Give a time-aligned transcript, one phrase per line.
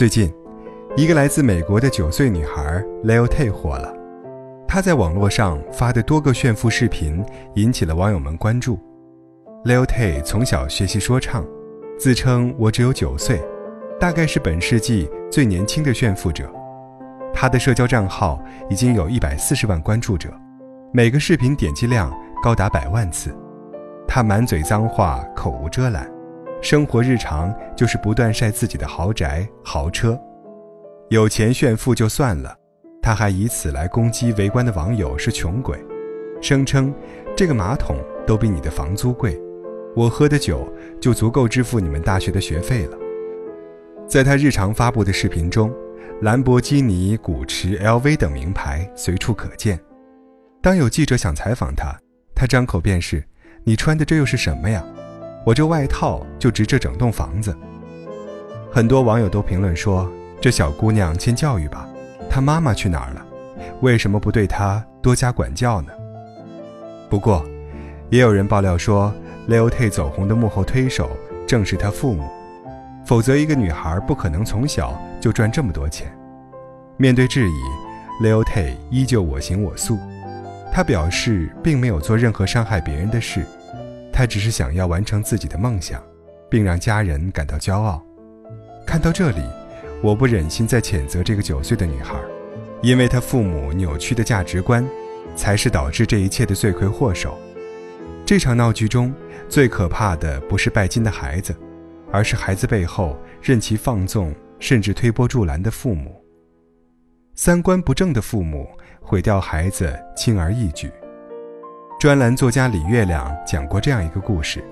[0.00, 0.32] 最近，
[0.96, 3.94] 一个来自美国的九岁女孩 Leo Tay 火了。
[4.66, 7.22] 她在网络上发的多个炫富视频
[7.56, 8.78] 引起了网友们关注。
[9.62, 11.44] Leo Tay 从小学习说唱，
[11.98, 13.42] 自称我只有九岁，
[14.00, 16.50] 大概是本世纪最年轻的炫富者。
[17.34, 20.30] 她的社交账号已经有一百四十万关注者，
[20.94, 22.10] 每个视频点击量
[22.42, 23.36] 高达百万次。
[24.08, 26.10] 她满嘴脏话，口无遮拦。
[26.62, 30.20] 生活日常就是不断晒自己的豪宅、豪车，
[31.08, 32.54] 有钱炫富就算了，
[33.00, 35.82] 他还以此来攻击围观的网友是穷鬼，
[36.42, 36.94] 声称
[37.34, 39.40] 这个马桶都比你的房租贵，
[39.96, 42.98] 我喝的酒就足够支付你们大学的学费了。
[44.06, 45.72] 在他日常发布的视频中，
[46.20, 49.80] 兰博基尼、古驰、LV 等名牌随处可见。
[50.60, 51.98] 当有记者想采访他，
[52.34, 53.24] 他张口便是
[53.64, 54.84] ：“你穿的这又是什么呀？”
[55.44, 57.56] 我这外套就值这整栋房子。
[58.70, 61.88] 很多网友都评论说：“这小姑娘欠教育吧？
[62.28, 63.26] 她妈妈去哪儿了？
[63.80, 65.88] 为什么不对她多加管教呢？”
[67.08, 67.44] 不过，
[68.10, 69.12] 也有人爆料说
[69.48, 71.10] ，Leo Tay 走红的幕后推手
[71.46, 72.28] 正是她父母，
[73.04, 76.06] 否则一个女孩不可能从小就赚这么多钱。
[76.96, 79.98] 面对质疑，Leo Tay 依旧我行我素，
[80.72, 83.44] 他表示并没有做任何伤害别人的事。
[84.20, 85.98] 他只是想要完成自己的梦想，
[86.50, 88.04] 并让家人感到骄傲。
[88.86, 89.40] 看到这里，
[90.02, 92.20] 我不忍心再谴责这个九岁的女孩，
[92.82, 94.86] 因为她父母扭曲的价值观，
[95.34, 97.38] 才是导致这一切的罪魁祸首。
[98.26, 99.10] 这场闹剧中
[99.48, 101.56] 最可怕的不是拜金的孩子，
[102.12, 106.22] 而是孩子背后任其放纵甚至推波助澜的父母。
[107.34, 108.68] 三观不正的父母
[109.00, 110.92] 毁掉孩子，轻而易举。
[112.00, 114.64] 专栏作家李月亮讲过这样一个故事：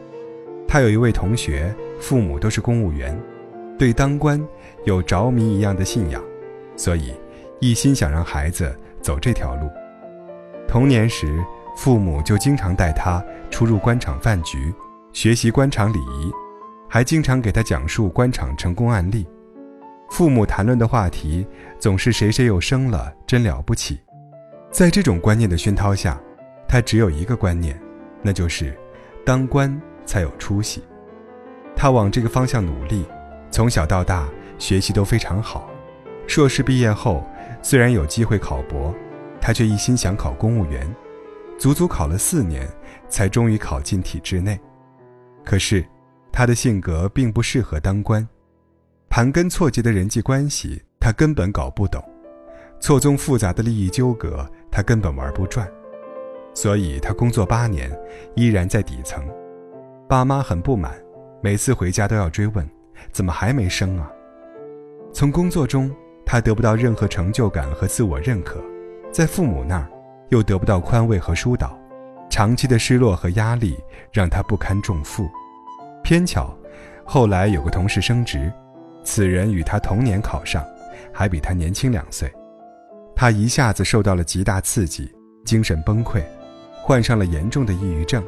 [0.67, 3.15] 他有一位同学，父母都是公务员，
[3.79, 4.43] 对当官
[4.87, 6.25] 有着迷一样的信仰，
[6.75, 7.15] 所以
[7.61, 9.69] 一心想让孩子走这条路。
[10.67, 11.45] 童年时，
[11.77, 14.73] 父母就经常带他出入官场饭局，
[15.13, 16.33] 学习官场礼仪，
[16.89, 19.27] 还经常给他讲述官场成功案例。
[20.09, 21.47] 父母谈论的话题
[21.79, 24.01] 总是谁谁又升了，真了不起。
[24.73, 26.19] 在这种观念的熏陶下。
[26.69, 27.81] 他只有一个观念，
[28.23, 28.77] 那就是
[29.25, 30.83] 当官才有出息。
[31.75, 33.07] 他往这个方向努力，
[33.51, 35.71] 从小到大学习都非常好。
[36.27, 37.25] 硕士毕业后，
[37.63, 38.95] 虽然有机会考博，
[39.41, 40.95] 他却一心想考公务员，
[41.59, 42.69] 足足考了四年，
[43.09, 44.61] 才终于考进体制内。
[45.45, 45.83] 可是，
[46.31, 48.29] 他的性格并不适合当官，
[49.09, 52.03] 盘根错节的人际关系他根本搞不懂，
[52.79, 55.67] 错综复杂的利益纠葛他根本玩不转。
[56.61, 57.89] 所以他工作八年，
[58.35, 59.23] 依然在底层，
[60.09, 60.93] 爸妈很不满，
[61.41, 62.69] 每次回家都要追问，
[63.13, 64.11] 怎么还没升啊？
[65.13, 65.89] 从工作中
[66.27, 68.61] 他得不到任何成就感和自我认可，
[69.13, 69.89] 在父母那儿
[70.31, 71.79] 又得不到宽慰和疏导，
[72.29, 73.79] 长期的失落和压力
[74.13, 75.31] 让他不堪重负。
[76.03, 76.53] 偏巧，
[77.05, 78.53] 后来有个同事升职，
[79.05, 80.67] 此人与他同年考上，
[81.15, 82.29] 还比他年轻两岁，
[83.15, 85.09] 他一下子受到了极大刺激，
[85.45, 86.21] 精神崩溃。
[86.89, 88.25] 患上了严重的抑郁症，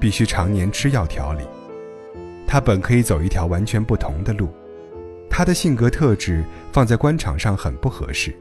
[0.00, 1.44] 必须常年吃药调理。
[2.48, 4.48] 他本可以走一条完全不同的路，
[5.30, 6.42] 他的性格特质
[6.72, 8.34] 放在官场上很不合适，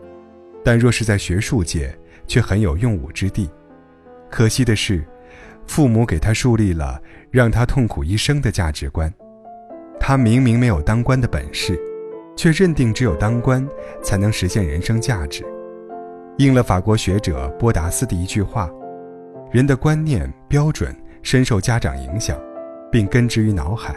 [0.66, 1.96] 但若是在学术界
[2.26, 3.48] 却很有用武之地。
[4.32, 5.06] 可惜的是，
[5.68, 7.00] 父母给他树立了
[7.30, 9.14] 让他痛苦一生的价值观。
[10.00, 11.80] 他明明没有当官的本事，
[12.36, 13.64] 却认定只有当官
[14.02, 15.46] 才能实现人生价值。
[16.40, 18.68] 应了法国学者波达斯的一句话。
[19.52, 22.40] 人的观念标准深受家长影响，
[22.90, 23.94] 并根植于脑海。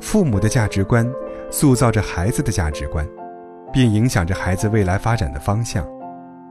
[0.00, 1.06] 父母的价值观
[1.50, 3.06] 塑造着孩子的价值观，
[3.70, 5.86] 并影响着孩子未来发展的方向。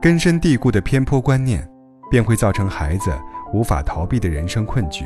[0.00, 1.68] 根深蒂固的偏颇观念，
[2.08, 3.10] 便会造成孩子
[3.52, 5.04] 无法逃避的人生困局。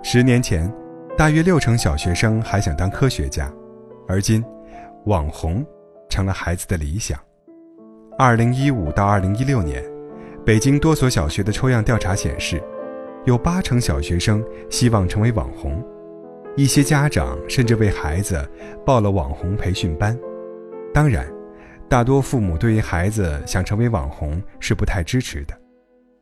[0.00, 0.72] 十年前，
[1.16, 3.52] 大约六成小学生还想当科学家，
[4.06, 4.44] 而今，
[5.06, 5.66] 网红
[6.08, 7.18] 成了孩子的理想。
[8.16, 9.82] 二零一五到二零一六年。
[10.48, 12.58] 北京多所小学的抽样调查显示，
[13.26, 15.84] 有八成小学生希望成为网红，
[16.56, 18.50] 一些家长甚至为孩子
[18.82, 20.18] 报了网红培训班。
[20.94, 21.30] 当然，
[21.86, 25.54] 大多父母对于孩子想成为网红是不太支持的。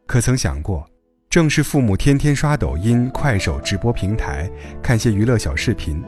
[0.08, 0.84] 可曾想过，
[1.30, 4.50] 正是父母天天刷抖音、快手直播平台，
[4.82, 6.02] 看些娱乐小视频，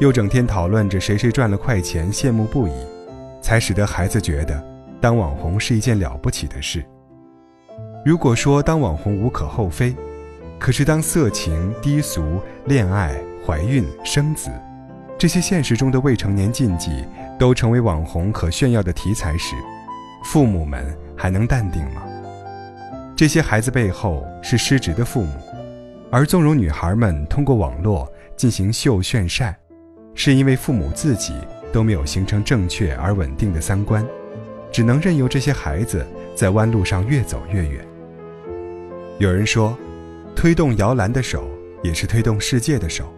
[0.00, 2.72] 又整天讨论着谁谁赚了快钱，羡慕不已，
[3.40, 4.62] 才使得孩子觉得
[5.00, 6.84] 当网红是一件了不起的事。
[8.04, 9.96] 如果说当网红无可厚非，
[10.58, 14.50] 可是当色情、低俗、恋爱、怀孕、生子，
[15.16, 17.02] 这些现实中的未成年禁忌
[17.38, 19.56] 都成为网红可炫耀的题材时，
[20.22, 22.02] 父母们还能淡定吗？
[23.16, 25.32] 这些孩子背后是失职的父母，
[26.10, 28.06] 而纵容女孩们通过网络
[28.36, 29.56] 进行秀炫晒，
[30.14, 31.32] 是因为父母自己
[31.72, 34.06] 都没有形成正确而稳定的三观，
[34.70, 37.82] 只能任由这些孩子在弯路上越走越远。
[39.18, 39.78] 有人说，
[40.34, 41.48] 推动摇篮的手
[41.84, 43.14] 也是推动世界的手。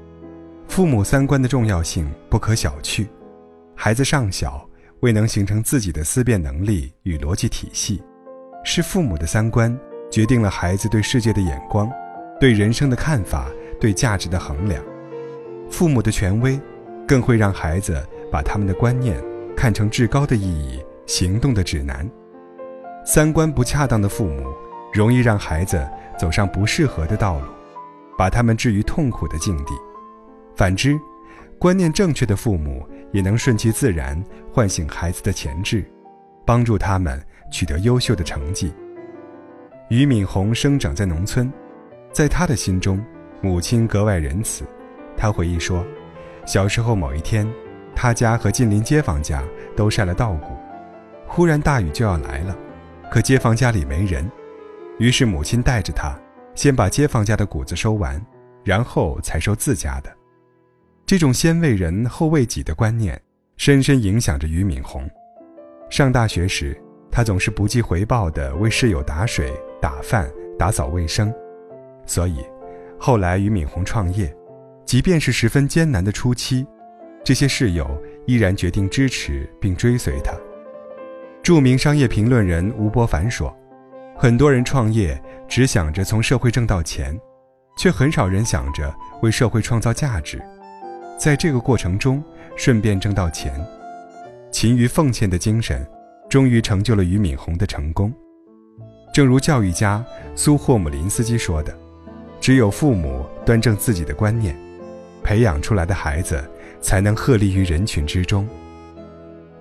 [0.68, 3.06] 父母三观的重要性不可小觑。
[3.74, 4.68] 孩子尚小，
[5.00, 8.02] 未能形成自己的思辨能力与逻辑体系，
[8.62, 9.74] 是父母的三观
[10.10, 11.90] 决定了孩子对世界的眼光、
[12.38, 13.46] 对人生的看法、
[13.80, 14.84] 对价值的衡量。
[15.70, 16.60] 父母的权威，
[17.08, 19.16] 更会让孩子把他们的观念
[19.56, 22.06] 看成至高的意义、行动的指南。
[23.02, 24.52] 三观不恰当的父母，
[24.96, 25.86] 容易让孩子
[26.18, 27.46] 走上不适合的道路，
[28.16, 29.74] 把他们置于痛苦的境地。
[30.54, 30.98] 反之，
[31.58, 34.20] 观念正确的父母也能顺其自然，
[34.50, 35.84] 唤醒孩子的潜质，
[36.46, 38.72] 帮助他们取得优秀的成绩。
[39.90, 41.52] 俞敏洪生长在农村，
[42.10, 43.04] 在他的心中，
[43.42, 44.64] 母亲格外仁慈。
[45.14, 45.84] 他回忆说，
[46.46, 47.46] 小时候某一天，
[47.94, 49.42] 他家和近邻街坊家
[49.76, 50.56] 都晒了稻谷，
[51.26, 52.56] 忽然大雨就要来了，
[53.10, 54.26] 可街坊家里没人，
[54.98, 56.18] 于是母亲带着他，
[56.54, 58.20] 先把街坊家的谷子收完，
[58.64, 60.10] 然后才收自家的。
[61.04, 63.20] 这种先为人后为己的观念，
[63.56, 65.08] 深深影响着俞敏洪。
[65.88, 66.76] 上大学时，
[67.10, 70.28] 他总是不计回报地为室友打水、打饭、
[70.58, 71.32] 打扫卫生。
[72.06, 72.44] 所以，
[72.98, 74.34] 后来俞敏洪创业，
[74.84, 76.66] 即便是十分艰难的初期，
[77.22, 77.86] 这些室友
[78.26, 80.32] 依然决定支持并追随他。
[81.42, 83.56] 著名商业评论人吴伯凡说
[84.18, 87.18] ：“很多人创业只想着从社会挣到钱，
[87.76, 90.42] 却很少人想着为社会创造价值。”
[91.18, 92.22] 在这个过程中，
[92.56, 93.52] 顺便挣到钱，
[94.50, 95.86] 勤于奉献的精神，
[96.28, 98.12] 终于成就了俞敏洪的成功。
[99.14, 100.04] 正如教育家
[100.34, 101.74] 苏霍姆林斯基说的
[102.40, 104.54] ：“只有父母端正自己的观念，
[105.22, 106.42] 培养出来的孩子
[106.80, 108.46] 才能鹤立于人群之中。”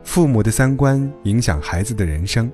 [0.03, 2.51] 父母的三观影响孩子的人生，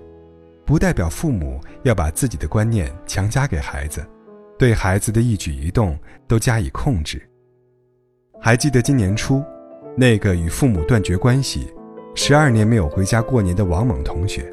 [0.65, 4.05] 不代表父母要把自己的观念强加给孩子，
[4.57, 5.97] 对孩子的一举一动
[6.27, 7.21] 都加以控制。
[8.39, 9.43] 还记得今年初，
[9.95, 11.73] 那个与父母断绝关系、
[12.15, 14.51] 十二年没有回家过年的王猛同学，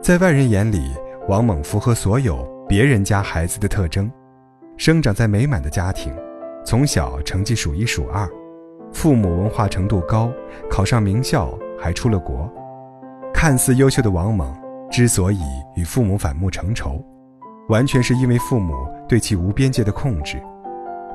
[0.00, 0.92] 在外人眼里，
[1.28, 4.10] 王猛符合所有别人家孩子的特征：
[4.76, 6.14] 生长在美满的家庭，
[6.64, 8.28] 从小成绩数一数二，
[8.92, 10.30] 父母文化程度高，
[10.70, 12.50] 考上名校还出了国。
[13.34, 14.54] 看似优秀的王猛，
[14.92, 15.40] 之所以
[15.74, 17.02] 与父母反目成仇，
[17.70, 18.74] 完全是因为父母
[19.08, 20.36] 对其无边界的控制。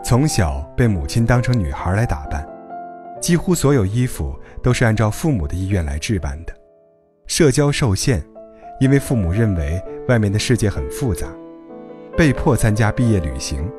[0.04, 2.44] 从小被母亲当成女孩来打扮，
[3.22, 6.54] 几乎所有衣服都是按照父母的意愿来置办的。
[7.28, 8.24] 社交受限，
[8.80, 11.28] 因为父母认为外面的世界很复杂，
[12.18, 13.70] 被迫参加毕业旅行，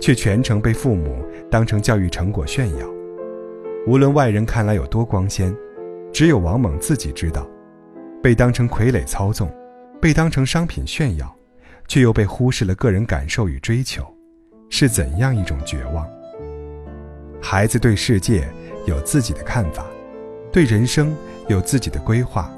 [0.00, 2.86] 却全程被父母当成教育成果炫耀。
[3.86, 5.54] 无论外人看来有多光鲜，
[6.12, 7.46] 只有王猛自己知道，
[8.24, 9.52] 被当成傀儡操纵，
[10.00, 11.36] 被当成商品炫耀，
[11.86, 14.02] 却又被忽视了个人感受与追求。
[14.70, 16.08] 是怎样一种绝望？
[17.42, 18.48] 孩子对世界
[18.86, 19.84] 有自己的看法，
[20.50, 21.14] 对人生
[21.48, 22.50] 有自己的规划，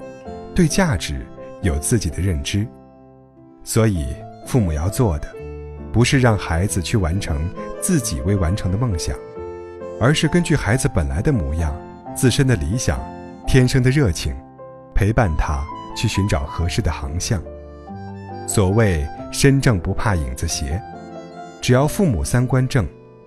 [0.55, 1.27] 对价值
[1.63, 2.65] 有自己的认知。
[3.65, 4.07] 所以，
[4.47, 5.27] 父母要做的，
[5.93, 7.45] 不是让孩子去完成
[7.83, 9.17] 自己未完成的梦想，
[10.01, 11.77] 而是根据孩子本来的模样、
[12.15, 13.01] 自身的理想、
[13.49, 14.33] 天生的热情，
[14.97, 15.63] 陪伴他
[15.95, 17.43] 去寻找合适的航向。
[18.49, 20.81] 所谓“身正不怕影子斜”。
[21.61, 22.87] 只要父母三观正，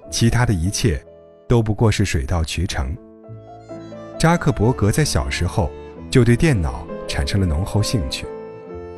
[0.09, 1.03] 其他的一切
[1.47, 2.95] 都不过是水到渠成。
[4.17, 5.69] 扎克伯格在小时候
[6.09, 8.25] 就对电脑产生了浓厚兴趣，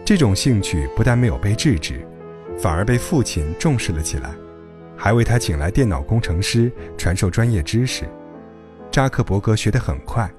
[0.05, 2.05] 这种兴趣不但没有被制止，
[2.57, 4.31] 反而被父亲重视了起来，
[4.95, 8.07] 还为他请来电脑工程师传授专业知识。
[8.91, 10.29] 扎克伯格学得很快，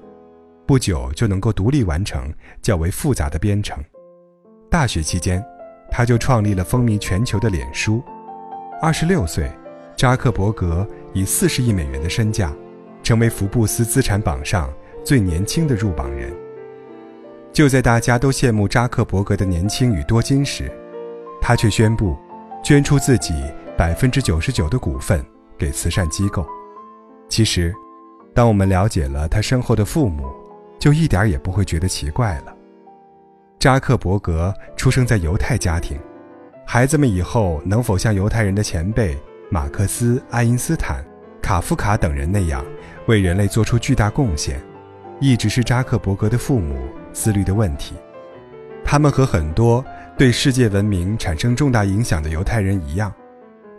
[0.65, 3.83] 不久就能够独立完成较为复杂的编程。
[4.69, 5.43] 大学期间，
[5.91, 8.01] 他就创立了风靡全球的脸书。
[8.81, 9.51] 二十六岁，
[9.95, 12.53] 扎克伯格以四十亿美元的身价，
[13.03, 16.33] 成为福布斯资产榜上最年轻的入榜人。
[17.51, 20.71] 就在大家都羡慕扎克伯格的年轻与多金时，
[21.39, 22.17] 他却宣布
[22.63, 23.33] 捐出自己
[23.77, 25.23] 百分之九十九的股份
[25.57, 26.45] 给慈善机构。
[27.29, 27.71] 其实，
[28.33, 30.25] 当我们了解了他身后的父母，
[30.83, 32.53] 就一点也不会觉得奇怪了。
[33.57, 35.97] 扎克伯格出生在犹太家庭。
[36.65, 39.17] 孩子们以后能否像犹太人的前辈
[39.49, 41.01] 马克思、爱因斯坦、
[41.41, 42.65] 卡夫卡等人那样，
[43.05, 44.61] 为人类做出巨大贡献，
[45.21, 46.77] 一直是扎克伯格的父母
[47.13, 47.95] 思虑的问题。
[48.83, 49.81] 他们和很多
[50.17, 53.09] 对世界文明产生重大影响的犹太人一样，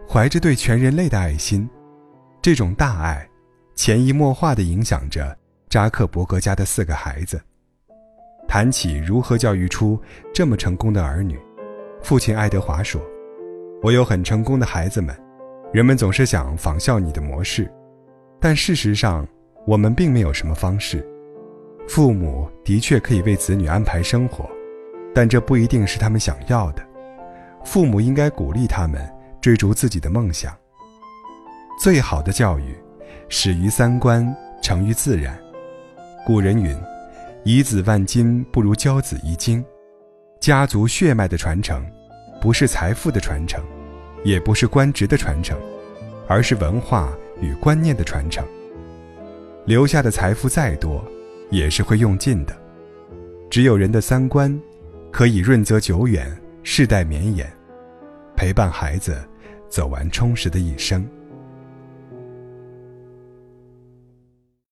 [0.08, 1.68] 怀着对全人类的爱心，
[2.40, 3.28] 这种大爱
[3.74, 5.36] 潜移默化地影响着
[5.74, 7.42] 扎克伯格家的四个孩子。
[8.46, 10.00] 谈起如何教育出
[10.32, 11.36] 这么成功的儿女，
[12.00, 13.02] 父亲爱德华说
[13.82, 15.12] ：“我有很成功的孩子们，
[15.72, 17.68] 人们总是想仿效你的模式，
[18.38, 19.26] 但事实上，
[19.66, 21.04] 我们并没有什么方式。
[21.88, 24.48] 父母的确可以为子女安排生活，
[25.12, 26.86] 但这不一定是他们想要的。
[27.64, 29.04] 父母应该鼓励他们
[29.40, 30.56] 追逐自己的梦想。
[31.80, 32.76] 最好的教育，
[33.28, 34.24] 始于三观，
[34.62, 35.36] 成于自然。
[36.24, 36.76] 古人云。”
[37.46, 39.62] 以子万金不如教子一经，
[40.40, 41.84] 家族血脉的传承，
[42.40, 43.62] 不是财富的传承，
[44.24, 45.58] 也不是官职的传承，
[46.26, 47.12] 而是文化
[47.42, 48.42] 与观念的传承。
[49.66, 51.04] 留下的财富再多，
[51.50, 52.56] 也是会用尽的。
[53.50, 54.58] 只有人的三观，
[55.12, 57.46] 可以润泽久远，世代绵延，
[58.34, 59.22] 陪伴孩子
[59.68, 61.06] 走完充实的一生。